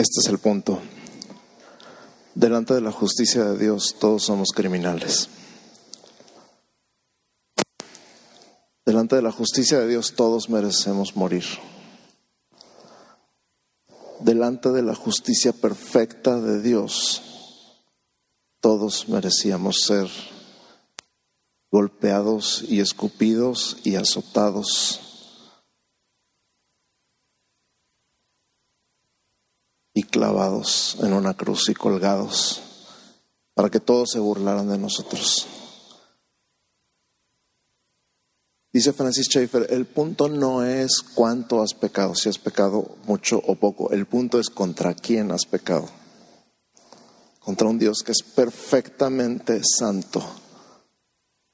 Este 0.00 0.20
es 0.20 0.28
el 0.28 0.38
punto. 0.38 0.80
Delante 2.34 2.72
de 2.72 2.80
la 2.80 2.90
justicia 2.90 3.44
de 3.44 3.58
Dios 3.58 3.96
todos 4.00 4.24
somos 4.24 4.48
criminales. 4.54 5.28
Delante 8.86 9.16
de 9.16 9.20
la 9.20 9.30
justicia 9.30 9.78
de 9.78 9.88
Dios 9.88 10.14
todos 10.14 10.48
merecemos 10.48 11.16
morir. 11.16 11.44
Delante 14.20 14.70
de 14.70 14.80
la 14.80 14.94
justicia 14.94 15.52
perfecta 15.52 16.40
de 16.40 16.62
Dios 16.62 17.20
todos 18.60 19.06
merecíamos 19.06 19.82
ser 19.86 20.08
golpeados 21.70 22.64
y 22.66 22.80
escupidos 22.80 23.76
y 23.84 23.96
azotados 23.96 25.09
clavados 30.10 30.96
en 31.00 31.12
una 31.12 31.34
cruz 31.34 31.68
y 31.68 31.74
colgados 31.74 32.62
para 33.54 33.70
que 33.70 33.80
todos 33.80 34.10
se 34.10 34.18
burlaran 34.18 34.68
de 34.68 34.78
nosotros. 34.78 35.46
Dice 38.72 38.92
Francis 38.92 39.26
Schaeffer, 39.26 39.66
el 39.70 39.84
punto 39.86 40.28
no 40.28 40.64
es 40.64 41.02
cuánto 41.14 41.60
has 41.60 41.74
pecado, 41.74 42.14
si 42.14 42.28
has 42.28 42.38
pecado 42.38 42.96
mucho 43.06 43.42
o 43.44 43.56
poco, 43.56 43.90
el 43.90 44.06
punto 44.06 44.38
es 44.38 44.48
contra 44.48 44.94
quién 44.94 45.32
has 45.32 45.44
pecado. 45.44 45.88
Contra 47.40 47.68
un 47.68 47.78
Dios 47.78 48.04
que 48.04 48.12
es 48.12 48.22
perfectamente 48.22 49.60
santo 49.64 50.22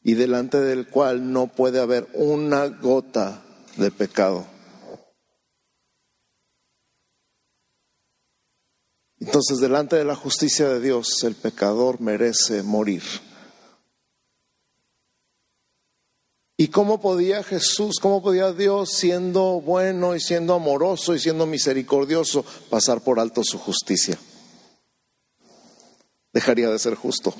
y 0.02 0.14
delante 0.14 0.60
del 0.60 0.88
cual 0.88 1.32
no 1.32 1.46
puede 1.46 1.80
haber 1.80 2.08
una 2.14 2.66
gota 2.66 3.42
de 3.76 3.90
pecado. 3.90 4.55
Entonces, 9.26 9.58
delante 9.58 9.96
de 9.96 10.04
la 10.04 10.14
justicia 10.14 10.68
de 10.68 10.80
Dios, 10.80 11.24
el 11.24 11.34
pecador 11.34 12.00
merece 12.00 12.62
morir. 12.62 13.02
¿Y 16.56 16.68
cómo 16.68 17.00
podía 17.00 17.42
Jesús, 17.42 17.98
cómo 18.00 18.22
podía 18.22 18.52
Dios, 18.52 18.92
siendo 18.92 19.60
bueno 19.60 20.14
y 20.14 20.20
siendo 20.20 20.54
amoroso 20.54 21.12
y 21.12 21.18
siendo 21.18 21.44
misericordioso, 21.44 22.44
pasar 22.70 23.00
por 23.00 23.18
alto 23.18 23.42
su 23.42 23.58
justicia? 23.58 24.16
Dejaría 26.32 26.70
de 26.70 26.78
ser 26.78 26.94
justo. 26.94 27.34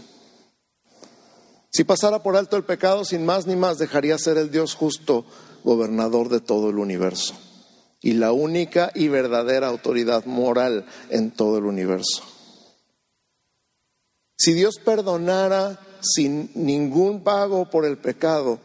Si 1.71 1.85
pasara 1.85 2.21
por 2.21 2.37
alto 2.37 2.57
el 2.57 2.65
pecado, 2.65 3.05
sin 3.05 3.25
más 3.25 3.47
ni 3.47 3.55
más, 3.55 3.79
dejaría 3.79 4.19
ser 4.19 4.39
el 4.39 4.51
Dios 4.51 4.75
justo, 4.75 5.25
gobernador 5.63 6.31
de 6.31 6.41
todo 6.41 6.69
el 6.69 6.79
universo 6.79 7.46
y 8.01 8.13
la 8.13 8.33
única 8.33 8.91
y 8.95 9.09
verdadera 9.09 9.69
autoridad 9.69 10.25
moral 10.27 10.87
en 11.11 11.31
todo 11.31 11.59
el 11.59 11.65
universo. 11.65 12.23
Si 14.39 14.53
Dios 14.53 14.77
perdonara 14.85 15.81
sin 16.01 16.51
ningún 16.55 17.25
pago 17.25 17.71
por 17.71 17.85
el 17.85 17.99
pecado, 17.99 18.61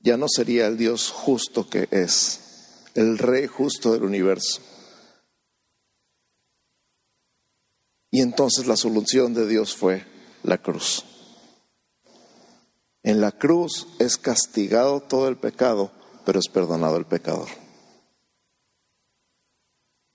ya 0.00 0.16
no 0.16 0.26
sería 0.28 0.66
el 0.66 0.76
Dios 0.76 1.10
justo 1.10 1.68
que 1.68 1.88
es, 1.90 2.40
el 2.94 3.18
rey 3.18 3.46
justo 3.46 3.92
del 3.92 4.04
universo. 4.04 4.60
Y 8.10 8.20
entonces 8.20 8.66
la 8.66 8.76
solución 8.76 9.34
de 9.34 9.46
Dios 9.46 9.74
fue 9.74 10.06
la 10.42 10.58
cruz. 10.58 11.04
En 13.02 13.20
la 13.20 13.32
cruz 13.32 13.86
es 13.98 14.16
castigado 14.16 15.00
todo 15.00 15.28
el 15.28 15.36
pecado, 15.36 15.90
pero 16.24 16.38
es 16.38 16.48
perdonado 16.48 16.96
el 16.96 17.06
pecador. 17.06 17.48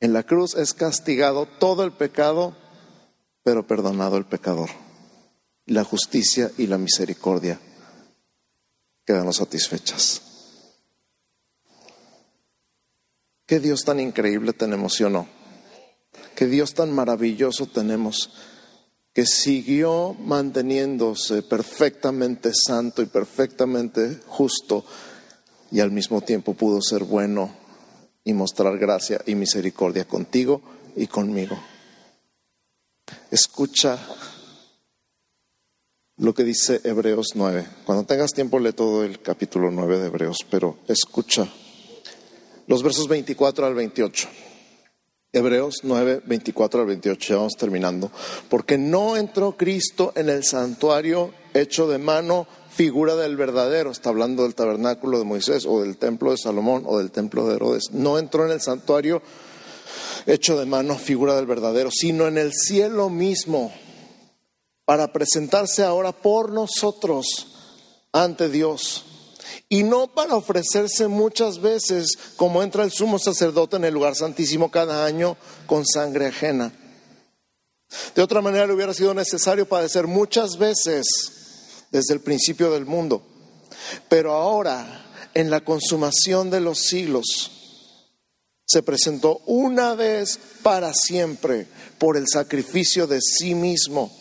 En 0.03 0.11
la 0.11 0.23
cruz 0.23 0.55
es 0.55 0.73
castigado 0.73 1.45
todo 1.45 1.85
el 1.85 1.93
pecado, 1.93 2.53
pero 3.41 3.65
perdonado 3.65 4.17
el 4.17 4.25
pecador. 4.25 4.69
La 5.65 5.85
justicia 5.85 6.51
y 6.57 6.67
la 6.67 6.77
misericordia 6.77 7.57
quedan 9.05 9.31
satisfechas. 9.31 10.21
Qué 13.45 13.61
Dios 13.61 13.85
tan 13.85 14.01
increíble 14.01 14.51
tenemos, 14.51 14.95
¿sí 14.95 15.05
o 15.05 15.09
no? 15.09 15.25
Qué 16.35 16.47
Dios 16.47 16.73
tan 16.73 16.91
maravilloso 16.91 17.67
tenemos 17.67 18.29
que 19.13 19.25
siguió 19.25 20.15
manteniéndose 20.15 21.43
perfectamente 21.43 22.51
santo 22.53 23.01
y 23.01 23.05
perfectamente 23.05 24.19
justo 24.27 24.83
y 25.71 25.79
al 25.79 25.91
mismo 25.91 26.19
tiempo 26.19 26.55
pudo 26.55 26.81
ser 26.81 27.05
bueno 27.05 27.62
y 28.23 28.33
mostrar 28.33 28.77
gracia 28.77 29.21
y 29.25 29.35
misericordia 29.35 30.05
contigo 30.05 30.61
y 30.95 31.07
conmigo. 31.07 31.57
Escucha 33.31 33.99
lo 36.17 36.33
que 36.33 36.43
dice 36.43 36.81
Hebreos 36.83 37.31
9. 37.35 37.65
Cuando 37.85 38.05
tengas 38.05 38.33
tiempo 38.33 38.59
lee 38.59 38.73
todo 38.73 39.03
el 39.03 39.21
capítulo 39.21 39.71
9 39.71 39.99
de 39.99 40.07
Hebreos, 40.07 40.37
pero 40.49 40.77
escucha 40.87 41.47
los 42.67 42.83
versos 42.83 43.07
24 43.07 43.65
al 43.65 43.73
28. 43.73 44.29
Hebreos 45.35 45.79
9, 45.81 46.21
24 46.25 46.81
al 46.81 46.87
28, 46.87 47.27
ya 47.27 47.37
vamos 47.37 47.57
terminando. 47.57 48.11
Porque 48.49 48.77
no 48.77 49.17
entró 49.17 49.57
Cristo 49.57 50.13
en 50.15 50.29
el 50.29 50.43
santuario 50.43 51.33
hecho 51.55 51.87
de 51.87 51.97
mano 51.97 52.47
figura 52.73 53.15
del 53.15 53.37
verdadero, 53.37 53.91
está 53.91 54.09
hablando 54.09 54.43
del 54.43 54.55
tabernáculo 54.55 55.19
de 55.19 55.25
Moisés 55.25 55.65
o 55.67 55.81
del 55.81 55.97
templo 55.97 56.31
de 56.31 56.37
Salomón 56.37 56.83
o 56.87 56.97
del 56.97 57.11
templo 57.11 57.47
de 57.47 57.55
Herodes. 57.55 57.91
No 57.91 58.17
entró 58.17 58.45
en 58.45 58.51
el 58.51 58.61
santuario 58.61 59.21
hecho 60.25 60.57
de 60.57 60.65
mano, 60.65 60.97
figura 60.97 61.35
del 61.35 61.45
verdadero, 61.45 61.89
sino 61.91 62.27
en 62.27 62.37
el 62.37 62.51
cielo 62.53 63.09
mismo, 63.09 63.71
para 64.85 65.13
presentarse 65.13 65.83
ahora 65.83 66.11
por 66.11 66.51
nosotros 66.51 67.25
ante 68.11 68.49
Dios. 68.49 69.05
Y 69.69 69.83
no 69.83 70.07
para 70.07 70.35
ofrecerse 70.35 71.07
muchas 71.07 71.61
veces 71.61 72.17
como 72.37 72.63
entra 72.63 72.83
el 72.83 72.91
sumo 72.91 73.19
sacerdote 73.19 73.75
en 73.75 73.85
el 73.85 73.93
lugar 73.93 74.15
santísimo 74.15 74.71
cada 74.71 75.05
año 75.05 75.37
con 75.67 75.85
sangre 75.85 76.27
ajena. 76.27 76.73
De 78.15 78.21
otra 78.23 78.41
manera 78.41 78.65
le 78.65 78.73
hubiera 78.73 78.93
sido 78.93 79.13
necesario 79.13 79.67
padecer 79.67 80.07
muchas 80.07 80.57
veces 80.57 81.42
desde 81.93 82.15
el 82.15 82.19
principio 82.19 82.71
del 82.71 82.85
mundo. 82.85 83.23
Pero 84.09 84.33
ahora, 84.33 85.29
en 85.33 85.49
la 85.49 85.61
consumación 85.61 86.49
de 86.49 86.59
los 86.59 86.79
siglos, 86.79 87.51
se 88.65 88.81
presentó 88.81 89.41
una 89.45 89.93
vez 89.93 90.39
para 90.63 90.93
siempre 90.93 91.67
por 91.99 92.17
el 92.17 92.25
sacrificio 92.27 93.07
de 93.07 93.21
sí 93.21 93.53
mismo 93.53 94.11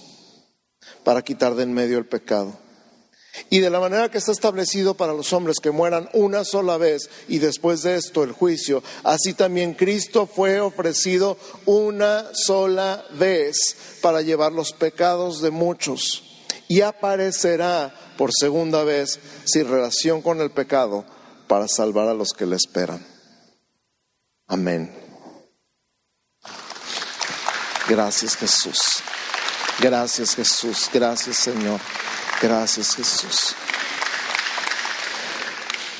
para 1.02 1.22
quitar 1.22 1.54
de 1.54 1.62
en 1.62 1.72
medio 1.72 1.98
el 1.98 2.06
pecado. 2.06 2.58
Y 3.48 3.60
de 3.60 3.70
la 3.70 3.80
manera 3.80 4.10
que 4.10 4.18
está 4.18 4.30
establecido 4.30 4.94
para 4.94 5.14
los 5.14 5.32
hombres 5.32 5.56
que 5.58 5.70
mueran 5.70 6.10
una 6.12 6.44
sola 6.44 6.76
vez 6.76 7.08
y 7.28 7.38
después 7.38 7.82
de 7.82 7.96
esto 7.96 8.22
el 8.22 8.32
juicio, 8.32 8.82
así 9.04 9.32
también 9.32 9.72
Cristo 9.72 10.26
fue 10.26 10.60
ofrecido 10.60 11.38
una 11.64 12.26
sola 12.34 13.02
vez 13.18 13.76
para 14.02 14.20
llevar 14.20 14.52
los 14.52 14.72
pecados 14.72 15.40
de 15.40 15.50
muchos 15.50 16.31
y 16.68 16.80
aparecerá 16.80 17.94
por 18.16 18.30
segunda 18.32 18.84
vez 18.84 19.18
sin 19.44 19.68
relación 19.68 20.22
con 20.22 20.40
el 20.40 20.50
pecado 20.50 21.04
para 21.48 21.68
salvar 21.68 22.08
a 22.08 22.14
los 22.14 22.30
que 22.30 22.46
le 22.46 22.56
esperan. 22.56 23.04
Amén. 24.46 24.94
Gracias 27.88 28.36
Jesús. 28.36 28.78
Gracias 29.80 30.34
Jesús. 30.34 30.88
Gracias 30.92 31.36
Señor. 31.36 31.80
Gracias 32.40 32.94
Jesús. 32.94 33.54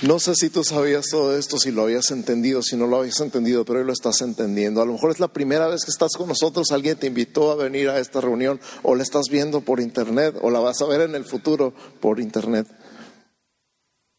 No 0.02 0.18
sé 0.18 0.34
si 0.34 0.50
tú 0.50 0.64
sabías 0.64 1.06
todo 1.08 1.38
esto, 1.38 1.58
si 1.58 1.70
lo 1.70 1.82
habías 1.82 2.10
entendido, 2.10 2.60
si 2.60 2.74
no 2.76 2.88
lo 2.88 2.98
habías 2.98 3.20
entendido, 3.20 3.64
pero 3.64 3.78
hoy 3.78 3.84
lo 3.84 3.92
estás 3.92 4.20
entendiendo. 4.20 4.82
A 4.82 4.84
lo 4.84 4.94
mejor 4.94 5.12
es 5.12 5.20
la 5.20 5.28
primera 5.28 5.68
vez 5.68 5.84
que 5.84 5.92
estás 5.92 6.14
con 6.16 6.26
nosotros, 6.26 6.72
alguien 6.72 6.96
te 6.96 7.06
invitó 7.06 7.52
a 7.52 7.54
venir 7.54 7.88
a 7.88 8.00
esta 8.00 8.20
reunión 8.20 8.60
o 8.82 8.96
la 8.96 9.04
estás 9.04 9.26
viendo 9.30 9.60
por 9.60 9.78
internet 9.78 10.34
o 10.42 10.50
la 10.50 10.58
vas 10.58 10.82
a 10.82 10.86
ver 10.86 11.02
en 11.02 11.14
el 11.14 11.24
futuro 11.24 11.72
por 12.00 12.18
internet. 12.18 12.66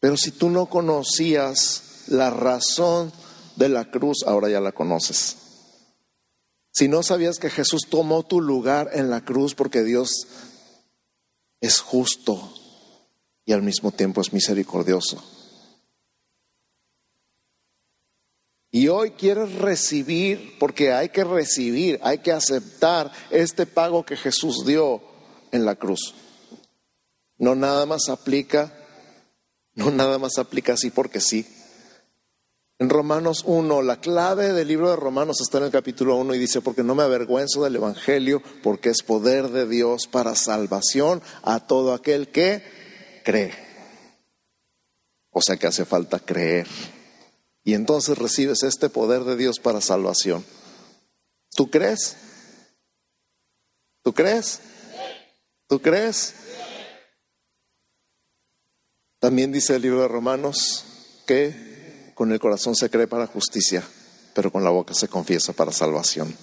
Pero 0.00 0.16
si 0.16 0.30
tú 0.30 0.48
no 0.48 0.66
conocías 0.66 2.04
la 2.06 2.30
razón 2.30 3.12
de 3.56 3.68
la 3.68 3.90
cruz, 3.90 4.24
ahora 4.26 4.48
ya 4.48 4.60
la 4.60 4.72
conoces. 4.72 5.36
Si 6.72 6.88
no 6.88 7.02
sabías 7.02 7.38
que 7.38 7.50
Jesús 7.50 7.82
tomó 7.90 8.22
tu 8.22 8.40
lugar 8.40 8.88
en 8.94 9.10
la 9.10 9.22
cruz 9.22 9.54
porque 9.54 9.82
Dios 9.82 10.26
es 11.60 11.80
justo 11.80 12.54
y 13.44 13.52
al 13.52 13.62
mismo 13.62 13.92
tiempo 13.92 14.22
es 14.22 14.32
misericordioso. 14.32 15.33
Y 18.74 18.88
hoy 18.88 19.12
quieres 19.12 19.54
recibir, 19.54 20.58
porque 20.58 20.92
hay 20.92 21.10
que 21.10 21.22
recibir, 21.22 22.00
hay 22.02 22.18
que 22.18 22.32
aceptar 22.32 23.12
este 23.30 23.66
pago 23.66 24.04
que 24.04 24.16
Jesús 24.16 24.66
dio 24.66 25.00
en 25.52 25.64
la 25.64 25.76
cruz. 25.76 26.12
No 27.38 27.54
nada 27.54 27.86
más 27.86 28.08
aplica, 28.08 28.74
no 29.74 29.92
nada 29.92 30.18
más 30.18 30.38
aplica 30.38 30.72
así 30.72 30.90
porque 30.90 31.20
sí. 31.20 31.46
En 32.80 32.90
Romanos 32.90 33.44
1, 33.46 33.80
la 33.82 34.00
clave 34.00 34.52
del 34.52 34.66
libro 34.66 34.90
de 34.90 34.96
Romanos 34.96 35.40
está 35.40 35.58
en 35.58 35.64
el 35.66 35.70
capítulo 35.70 36.16
1 36.16 36.34
y 36.34 36.40
dice, 36.40 36.60
porque 36.60 36.82
no 36.82 36.96
me 36.96 37.04
avergüenzo 37.04 37.62
del 37.62 37.76
Evangelio, 37.76 38.42
porque 38.64 38.90
es 38.90 39.04
poder 39.04 39.50
de 39.50 39.68
Dios 39.68 40.08
para 40.08 40.34
salvación 40.34 41.22
a 41.44 41.64
todo 41.64 41.94
aquel 41.94 42.26
que 42.26 42.64
cree. 43.24 43.54
O 45.30 45.40
sea 45.40 45.56
que 45.58 45.68
hace 45.68 45.84
falta 45.84 46.18
creer. 46.18 46.66
Y 47.64 47.74
entonces 47.74 48.18
recibes 48.18 48.62
este 48.62 48.90
poder 48.90 49.24
de 49.24 49.36
Dios 49.36 49.58
para 49.58 49.80
salvación. 49.80 50.44
¿Tú 51.56 51.70
crees? 51.70 52.16
¿Tú 54.02 54.12
crees? 54.12 54.60
¿Tú 55.66 55.80
crees? 55.80 56.34
También 59.18 59.50
dice 59.50 59.74
el 59.76 59.82
libro 59.82 60.02
de 60.02 60.08
Romanos 60.08 60.84
que 61.26 62.12
con 62.14 62.30
el 62.30 62.38
corazón 62.38 62.76
se 62.76 62.90
cree 62.90 63.06
para 63.06 63.26
justicia, 63.26 63.82
pero 64.34 64.52
con 64.52 64.62
la 64.62 64.70
boca 64.70 64.92
se 64.92 65.08
confiesa 65.08 65.54
para 65.54 65.72
salvación. 65.72 66.36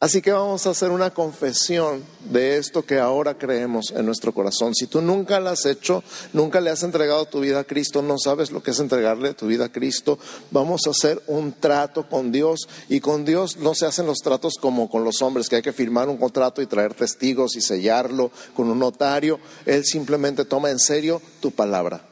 Así 0.00 0.22
que 0.22 0.30
vamos 0.30 0.64
a 0.64 0.70
hacer 0.70 0.92
una 0.92 1.10
confesión 1.10 2.04
de 2.30 2.56
esto 2.56 2.86
que 2.86 3.00
ahora 3.00 3.36
creemos 3.36 3.90
en 3.90 4.06
nuestro 4.06 4.32
corazón. 4.32 4.72
Si 4.72 4.86
tú 4.86 5.02
nunca 5.02 5.40
lo 5.40 5.50
has 5.50 5.66
hecho, 5.66 6.04
nunca 6.32 6.60
le 6.60 6.70
has 6.70 6.84
entregado 6.84 7.26
tu 7.26 7.40
vida 7.40 7.58
a 7.58 7.64
Cristo, 7.64 8.00
no 8.00 8.16
sabes 8.16 8.52
lo 8.52 8.62
que 8.62 8.70
es 8.70 8.78
entregarle 8.78 9.34
tu 9.34 9.48
vida 9.48 9.64
a 9.64 9.72
Cristo, 9.72 10.16
vamos 10.52 10.86
a 10.86 10.90
hacer 10.90 11.20
un 11.26 11.52
trato 11.52 12.08
con 12.08 12.30
Dios. 12.30 12.68
Y 12.88 13.00
con 13.00 13.24
Dios 13.24 13.56
no 13.56 13.74
se 13.74 13.86
hacen 13.86 14.06
los 14.06 14.18
tratos 14.18 14.54
como 14.60 14.88
con 14.88 15.02
los 15.02 15.20
hombres, 15.20 15.48
que 15.48 15.56
hay 15.56 15.62
que 15.62 15.72
firmar 15.72 16.08
un 16.08 16.16
contrato 16.16 16.62
y 16.62 16.66
traer 16.66 16.94
testigos 16.94 17.56
y 17.56 17.60
sellarlo 17.60 18.30
con 18.54 18.70
un 18.70 18.78
notario. 18.78 19.40
Él 19.66 19.84
simplemente 19.84 20.44
toma 20.44 20.70
en 20.70 20.78
serio 20.78 21.20
tu 21.40 21.50
palabra. 21.50 22.06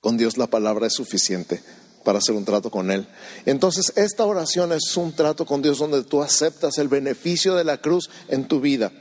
Con 0.00 0.16
Dios 0.16 0.36
la 0.36 0.46
palabra 0.46 0.86
es 0.86 0.94
suficiente 0.94 1.81
para 2.04 2.18
hacer 2.18 2.34
un 2.34 2.44
trato 2.44 2.70
con 2.70 2.90
Él. 2.90 3.06
Entonces, 3.46 3.92
esta 3.96 4.24
oración 4.24 4.72
es 4.72 4.96
un 4.96 5.12
trato 5.12 5.46
con 5.46 5.62
Dios 5.62 5.78
donde 5.78 6.04
tú 6.04 6.22
aceptas 6.22 6.78
el 6.78 6.88
beneficio 6.88 7.54
de 7.54 7.64
la 7.64 7.78
cruz 7.78 8.10
en 8.28 8.46
tu 8.48 8.60
vida. 8.60 8.92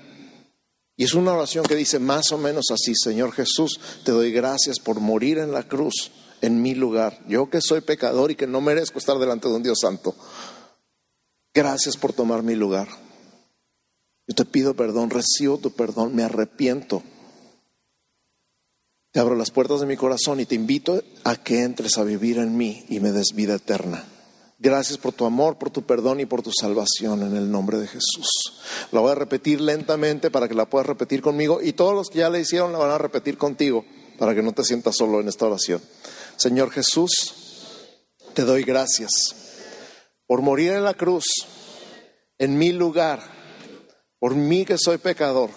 Y 0.96 1.04
es 1.04 1.14
una 1.14 1.34
oración 1.34 1.66
que 1.66 1.76
dice 1.76 2.00
más 2.00 2.32
o 2.32 2.38
menos 2.38 2.66
así, 2.72 2.94
Señor 2.96 3.32
Jesús, 3.32 3.80
te 4.04 4.12
doy 4.12 4.32
gracias 4.32 4.80
por 4.80 5.00
morir 5.00 5.40
en 5.40 5.52
la 5.52 5.64
cruz 5.64 6.12
en 6.42 6.62
mi 6.62 6.76
lugar. 6.76 7.20
Yo 7.28 7.50
que 7.50 7.62
soy 7.62 7.82
pecador 7.82 8.32
y 8.32 8.36
que 8.36 8.48
no 8.48 8.62
merezco 8.62 9.00
estar 9.00 9.18
delante 9.18 9.48
de 9.48 9.56
un 9.56 9.64
Dios 9.64 9.80
santo. 9.82 10.16
Gracias 11.54 11.98
por 11.98 12.14
tomar 12.14 12.44
mi 12.44 12.56
lugar. 12.56 12.88
Yo 14.28 14.36
te 14.36 14.46
pido 14.46 14.76
perdón, 14.76 15.10
recibo 15.10 15.58
tu 15.58 15.72
perdón, 15.72 16.16
me 16.16 16.24
arrepiento 16.24 17.04
te 19.12 19.20
abro 19.20 19.36
las 19.36 19.52
puertas 19.52 19.82
de 19.82 19.86
mi 19.86 19.98
corazón 19.98 20.40
y 20.40 20.46
te 20.46 20.56
invito 20.56 21.04
a 21.24 21.36
que 21.36 21.64
entres 21.64 21.98
a 21.98 22.04
vivir 22.04 22.38
en 22.38 22.56
mí 22.56 22.86
y 22.88 23.00
me 23.02 23.12
des 23.12 23.34
vida 23.36 23.56
eterna. 23.56 24.06
Gracias 24.58 24.98
por 24.98 25.12
tu 25.12 25.26
amor, 25.26 25.58
por 25.58 25.70
tu 25.70 25.84
perdón 25.84 26.20
y 26.20 26.26
por 26.26 26.44
tu 26.44 26.52
salvación 26.54 27.24
en 27.24 27.36
el 27.36 27.52
nombre 27.52 27.78
de 27.78 27.88
Jesús. 27.88 28.62
La 28.92 29.02
voy 29.02 29.12
a 29.12 29.16
repetir 29.16 29.60
lentamente 29.60 30.32
para 30.32 30.48
que 30.48 30.54
la 30.54 30.70
puedas 30.70 30.88
repetir 30.88 31.22
conmigo 31.22 31.62
y 31.62 31.74
todos 31.74 31.94
los 31.94 32.10
que 32.10 32.20
ya 32.20 32.30
la 32.30 32.40
hicieron 32.40 32.72
la 32.72 32.78
van 32.78 32.92
a 32.92 32.98
repetir 32.98 33.38
contigo 33.38 33.84
para 34.18 34.36
que 34.36 34.44
no 34.44 34.54
te 34.54 34.64
sientas 34.64 34.96
solo 34.96 35.20
en 35.20 35.28
esta 35.28 35.48
oración. 35.48 35.82
Señor 36.38 36.70
Jesús, 36.70 37.34
te 38.34 38.44
doy 38.44 38.64
gracias 38.64 39.10
por 40.26 40.42
morir 40.42 40.72
en 40.74 40.84
la 40.84 40.94
cruz, 40.94 41.26
en 42.38 42.58
mi 42.58 42.72
lugar, 42.72 43.20
por 44.20 44.36
mí 44.36 44.64
que 44.64 44.78
soy 44.78 45.00
pecador. 45.00 45.50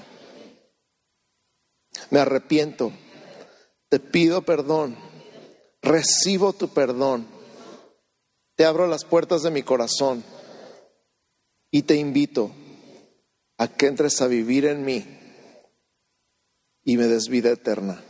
Me 2.10 2.18
arrepiento 2.18 2.92
te 3.94 4.00
pido 4.00 4.42
perdón, 4.42 4.96
recibo 5.80 6.52
tu 6.52 6.66
perdón, 6.66 7.28
te 8.57 8.64
abro 8.64 8.88
las 8.88 9.04
puertas 9.04 9.44
de 9.44 9.52
mi 9.52 9.62
corazón 9.62 10.24
y 11.70 11.83
te 11.83 11.94
invito 11.94 12.50
a 13.57 13.68
que 13.68 13.87
entres 13.87 14.20
a 14.20 14.26
vivir 14.26 14.64
en 14.64 14.85
mí 14.85 15.07
y 16.83 16.96
me 16.96 17.07
des 17.07 17.28
vida 17.28 17.50
eterna. 17.50 18.02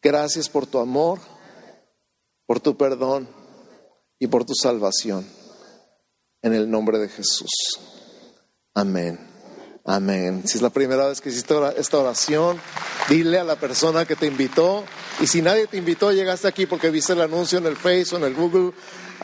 Gracias 0.00 0.48
por 0.48 0.68
tu 0.68 0.78
amor, 0.78 1.18
por 2.46 2.60
tu 2.60 2.76
perdón 2.76 3.28
y 4.20 4.28
por 4.28 4.44
tu 4.44 4.54
salvación. 4.54 5.26
En 6.42 6.54
el 6.54 6.70
nombre 6.70 7.00
de 7.00 7.08
Jesús. 7.08 7.50
Amén. 8.72 9.18
Amén. 9.84 10.46
Si 10.46 10.58
es 10.58 10.62
la 10.62 10.70
primera 10.70 11.08
vez 11.08 11.20
que 11.20 11.30
hiciste 11.30 11.56
esta 11.76 11.98
oración, 11.98 12.60
dile 13.08 13.38
a 13.38 13.44
la 13.44 13.56
persona 13.56 14.04
que 14.04 14.16
te 14.16 14.26
invitó. 14.26 14.84
Y 15.20 15.26
si 15.26 15.42
nadie 15.42 15.66
te 15.66 15.76
invitó, 15.76 16.12
llegaste 16.12 16.48
aquí 16.48 16.66
porque 16.66 16.90
viste 16.90 17.12
el 17.12 17.20
anuncio 17.20 17.58
en 17.58 17.66
el 17.66 17.76
Facebook, 17.76 18.22
o 18.22 18.24
en 18.24 18.30
el 18.30 18.34
Google, 18.34 18.72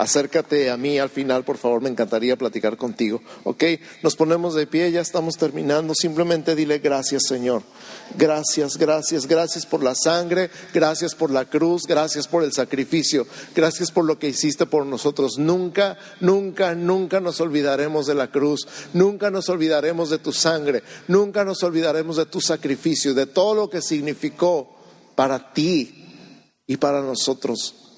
acércate 0.00 0.70
a 0.70 0.78
mí 0.78 0.98
al 0.98 1.10
final, 1.10 1.44
por 1.44 1.58
favor, 1.58 1.82
me 1.82 1.90
encantaría 1.90 2.34
platicar 2.34 2.78
contigo. 2.78 3.20
¿Ok? 3.44 3.64
Nos 4.02 4.16
ponemos 4.16 4.54
de 4.54 4.66
pie, 4.66 4.90
ya 4.90 5.02
estamos 5.02 5.36
terminando. 5.36 5.94
Simplemente 5.94 6.54
dile 6.54 6.78
gracias, 6.78 7.24
Señor. 7.28 7.62
Gracias, 8.16 8.78
gracias, 8.78 9.26
gracias 9.26 9.66
por 9.66 9.82
la 9.82 9.94
sangre, 9.94 10.50
gracias 10.72 11.14
por 11.14 11.30
la 11.30 11.44
cruz, 11.44 11.82
gracias 11.86 12.26
por 12.26 12.42
el 12.42 12.52
sacrificio, 12.54 13.26
gracias 13.54 13.90
por 13.90 14.06
lo 14.06 14.18
que 14.18 14.28
hiciste 14.28 14.64
por 14.64 14.86
nosotros. 14.86 15.36
Nunca, 15.36 15.98
nunca, 16.20 16.74
nunca 16.74 17.20
nos 17.20 17.38
olvidaremos 17.42 18.06
de 18.06 18.14
la 18.14 18.30
cruz, 18.30 18.66
nunca 18.94 19.30
nos 19.30 19.50
olvidaremos 19.50 20.08
de 20.08 20.18
tu 20.18 20.32
sangre, 20.32 20.82
nunca 21.08 21.44
nos 21.44 21.62
olvidaremos 21.62 22.16
de 22.16 22.24
tu 22.24 22.40
sacrificio, 22.40 23.12
de 23.12 23.26
todo 23.26 23.54
lo 23.54 23.68
que 23.68 23.82
significó 23.82 24.78
para 25.14 25.52
ti 25.52 26.06
y 26.66 26.78
para 26.78 27.02
nosotros. 27.02 27.89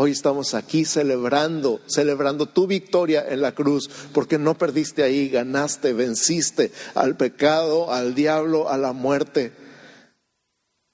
Hoy 0.00 0.12
estamos 0.12 0.54
aquí 0.54 0.84
celebrando, 0.84 1.80
celebrando 1.88 2.46
tu 2.46 2.68
victoria 2.68 3.24
en 3.28 3.40
la 3.40 3.50
cruz, 3.50 3.90
porque 4.12 4.38
no 4.38 4.56
perdiste 4.56 5.02
ahí, 5.02 5.28
ganaste, 5.28 5.92
venciste 5.92 6.70
al 6.94 7.16
pecado, 7.16 7.92
al 7.92 8.14
diablo, 8.14 8.68
a 8.68 8.78
la 8.78 8.92
muerte. 8.92 9.50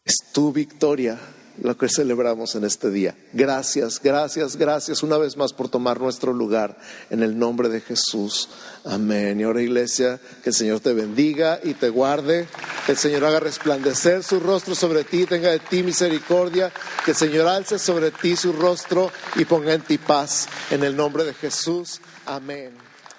Es 0.07 0.33
tu 0.33 0.55
victoria 0.55 1.21
lo 1.63 1.77
que 1.77 1.89
celebramos 1.89 2.55
en 2.55 2.65
este 2.65 2.91
día. 2.91 3.15
Gracias, 3.33 4.01
gracias, 4.03 4.57
gracias 4.57 5.03
una 5.03 5.19
vez 5.19 5.37
más 5.37 5.53
por 5.53 5.69
tomar 5.69 6.01
nuestro 6.01 6.33
lugar 6.33 6.77
en 7.11 7.23
el 7.23 7.39
nombre 7.39 7.69
de 7.69 7.81
Jesús. 7.81 8.49
Amén. 8.85 9.41
Y 9.41 9.45
ahora 9.45 9.63
iglesia, 9.63 10.21
que 10.43 10.51
el 10.51 10.55
Señor 10.55 10.81
te 10.81 10.93
bendiga 10.93 11.61
y 11.63 11.75
te 11.75 11.89
guarde, 11.89 12.47
que 12.87 12.93
el 12.93 12.99
Señor 12.99 13.25
haga 13.25 13.41
resplandecer 13.41 14.23
su 14.23 14.41
rostro 14.41 14.75
sobre 14.75 15.05
ti, 15.05 15.27
tenga 15.27 15.51
de 15.51 15.61
ti 15.61 15.83
misericordia, 15.83 16.73
que 17.05 17.13
el 17.13 17.17
Señor 17.17 17.49
alce 17.49 17.79
sobre 17.79 18.11
ti 18.11 18.37
su 18.37 18.53
rostro 18.53 19.11
y 19.37 19.45
ponga 19.45 19.73
en 19.75 19.83
ti 19.83 19.99
paz. 19.99 20.49
En 20.71 20.83
el 20.83 20.97
nombre 20.97 21.25
de 21.25 21.35
Jesús. 21.35 22.01
Amén. 22.27 22.73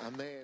Amén. 0.06 0.35